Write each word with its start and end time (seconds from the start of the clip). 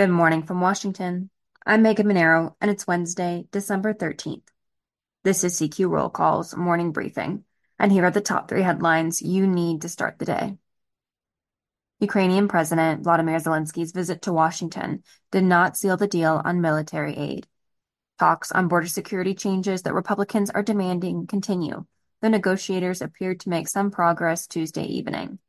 Good 0.00 0.08
morning 0.08 0.44
from 0.44 0.62
Washington. 0.62 1.28
I'm 1.66 1.82
Megan 1.82 2.06
Mineiro, 2.06 2.54
and 2.58 2.70
it's 2.70 2.86
Wednesday, 2.86 3.44
December 3.52 3.92
13th. 3.92 4.48
This 5.24 5.44
is 5.44 5.60
CQ 5.60 5.90
Roll 5.90 6.08
Call's 6.08 6.56
morning 6.56 6.92
briefing, 6.92 7.44
and 7.78 7.92
here 7.92 8.06
are 8.06 8.10
the 8.10 8.22
top 8.22 8.48
three 8.48 8.62
headlines 8.62 9.20
you 9.20 9.46
need 9.46 9.82
to 9.82 9.90
start 9.90 10.18
the 10.18 10.24
day. 10.24 10.56
Ukrainian 11.98 12.48
President 12.48 13.04
Volodymyr 13.04 13.42
Zelensky's 13.42 13.92
visit 13.92 14.22
to 14.22 14.32
Washington 14.32 15.02
did 15.32 15.44
not 15.44 15.76
seal 15.76 15.98
the 15.98 16.08
deal 16.08 16.40
on 16.42 16.62
military 16.62 17.14
aid. 17.14 17.46
Talks 18.18 18.52
on 18.52 18.68
border 18.68 18.86
security 18.86 19.34
changes 19.34 19.82
that 19.82 19.92
Republicans 19.92 20.48
are 20.48 20.62
demanding 20.62 21.26
continue. 21.26 21.84
The 22.22 22.30
negotiators 22.30 23.02
appeared 23.02 23.40
to 23.40 23.50
make 23.50 23.68
some 23.68 23.90
progress 23.90 24.46
Tuesday 24.46 24.84
evening. 24.84 25.40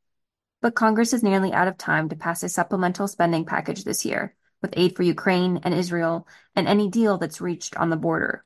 But 0.60 0.74
Congress 0.74 1.14
is 1.14 1.22
nearly 1.22 1.54
out 1.54 1.68
of 1.68 1.78
time 1.78 2.10
to 2.10 2.16
pass 2.16 2.42
a 2.42 2.50
supplemental 2.50 3.08
spending 3.08 3.46
package 3.46 3.84
this 3.84 4.04
year, 4.04 4.34
with 4.62 4.74
aid 4.76 4.96
for 4.96 5.02
Ukraine 5.02 5.58
and 5.64 5.74
Israel 5.74 6.26
and 6.56 6.66
any 6.66 6.88
deal 6.88 7.18
that's 7.18 7.40
reached 7.40 7.76
on 7.76 7.90
the 7.90 7.96
border. 7.96 8.44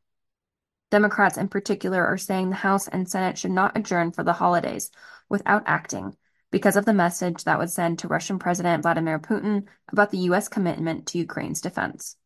Democrats 0.90 1.36
in 1.36 1.48
particular 1.48 2.04
are 2.04 2.18
saying 2.18 2.50
the 2.50 2.56
House 2.56 2.88
and 2.88 3.08
Senate 3.08 3.38
should 3.38 3.50
not 3.50 3.76
adjourn 3.76 4.12
for 4.12 4.24
the 4.24 4.32
holidays 4.32 4.90
without 5.28 5.62
acting 5.66 6.16
because 6.50 6.76
of 6.76 6.84
the 6.84 6.94
message 6.94 7.44
that 7.44 7.58
would 7.58 7.70
send 7.70 7.98
to 7.98 8.08
Russian 8.08 8.38
President 8.38 8.82
Vladimir 8.82 9.18
Putin 9.18 9.66
about 9.92 10.10
the 10.10 10.18
U.S. 10.18 10.48
commitment 10.48 11.06
to 11.08 11.18
Ukraine's 11.18 11.60
defense. 11.60 12.16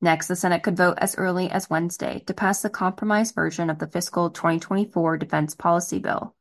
Next, 0.00 0.28
the 0.28 0.36
Senate 0.36 0.62
could 0.62 0.76
vote 0.76 0.98
as 0.98 1.16
early 1.16 1.50
as 1.50 1.70
Wednesday 1.70 2.22
to 2.26 2.34
pass 2.34 2.62
the 2.62 2.70
compromise 2.70 3.32
version 3.32 3.70
of 3.70 3.78
the 3.78 3.86
fiscal 3.86 4.30
2024 4.30 5.16
defense 5.16 5.54
policy 5.54 5.98
bill. 5.98 6.34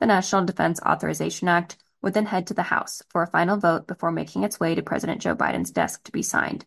The 0.00 0.06
National 0.06 0.44
Defense 0.44 0.80
Authorization 0.80 1.48
Act 1.48 1.78
would 2.02 2.14
then 2.14 2.26
head 2.26 2.46
to 2.46 2.54
the 2.54 2.62
House 2.62 3.02
for 3.08 3.22
a 3.22 3.26
final 3.26 3.56
vote 3.56 3.86
before 3.86 4.12
making 4.12 4.44
its 4.44 4.60
way 4.60 4.74
to 4.74 4.82
President 4.82 5.20
Joe 5.20 5.34
Biden's 5.34 5.70
desk 5.70 6.04
to 6.04 6.12
be 6.12 6.22
signed. 6.22 6.64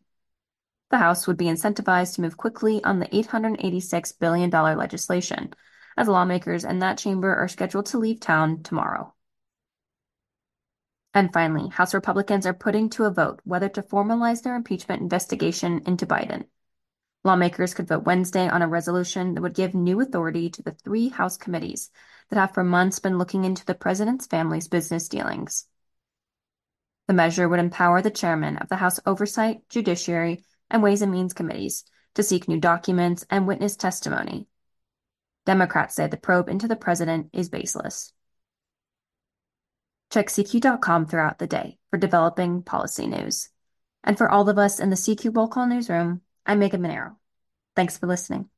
The 0.91 0.97
House 0.97 1.27
would 1.27 1.37
be 1.37 1.45
incentivized 1.45 2.15
to 2.15 2.21
move 2.21 2.37
quickly 2.37 2.83
on 2.83 2.99
the 2.99 3.07
$886 3.07 4.19
billion 4.19 4.49
legislation, 4.49 5.53
as 5.95 6.07
lawmakers 6.07 6.65
in 6.65 6.79
that 6.79 6.97
chamber 6.97 7.35
are 7.35 7.47
scheduled 7.47 7.87
to 7.87 7.99
leave 7.99 8.19
town 8.19 8.63
tomorrow. 8.63 9.13
And 11.13 11.33
finally, 11.33 11.69
House 11.69 11.93
Republicans 11.93 12.45
are 12.45 12.53
putting 12.53 12.89
to 12.91 13.05
a 13.05 13.11
vote 13.11 13.41
whether 13.43 13.69
to 13.69 13.81
formalize 13.81 14.43
their 14.43 14.55
impeachment 14.55 15.01
investigation 15.01 15.81
into 15.85 16.05
Biden. 16.05 16.45
Lawmakers 17.23 17.73
could 17.73 17.87
vote 17.87 18.05
Wednesday 18.05 18.47
on 18.47 18.61
a 18.61 18.67
resolution 18.67 19.33
that 19.33 19.41
would 19.41 19.53
give 19.53 19.73
new 19.73 19.99
authority 19.99 20.49
to 20.49 20.63
the 20.63 20.71
three 20.71 21.09
House 21.09 21.37
committees 21.37 21.91
that 22.29 22.39
have 22.39 22.53
for 22.53 22.63
months 22.63 22.99
been 22.99 23.17
looking 23.17 23.43
into 23.43 23.65
the 23.65 23.75
president's 23.75 24.25
family's 24.25 24.67
business 24.67 25.09
dealings. 25.09 25.65
The 27.07 27.13
measure 27.13 27.49
would 27.49 27.59
empower 27.59 28.01
the 28.01 28.11
chairman 28.11 28.57
of 28.57 28.69
the 28.69 28.77
House 28.77 28.99
Oversight, 29.05 29.67
Judiciary, 29.67 30.45
and 30.69 30.81
Ways 30.81 31.01
and 31.01 31.11
Means 31.11 31.33
committees 31.33 31.83
to 32.13 32.23
seek 32.23 32.47
new 32.47 32.59
documents 32.59 33.25
and 33.29 33.47
witness 33.47 33.75
testimony. 33.75 34.47
Democrats 35.45 35.95
say 35.95 36.07
the 36.07 36.17
probe 36.17 36.47
into 36.47 36.67
the 36.67 36.75
president 36.75 37.29
is 37.33 37.49
baseless. 37.49 38.13
Check 40.11 40.27
CQ.com 40.27 41.07
throughout 41.07 41.39
the 41.39 41.47
day 41.47 41.77
for 41.89 41.97
developing 41.97 42.63
policy 42.63 43.07
news. 43.07 43.49
And 44.03 44.17
for 44.17 44.29
all 44.29 44.47
of 44.47 44.57
us 44.57 44.79
in 44.79 44.89
the 44.89 44.95
CQ 44.95 45.35
Roll 45.35 45.47
Call 45.47 45.67
newsroom, 45.67 46.21
I'm 46.45 46.59
Megan 46.59 46.81
Mineiro. 46.81 47.15
Thanks 47.75 47.97
for 47.97 48.07
listening. 48.07 48.49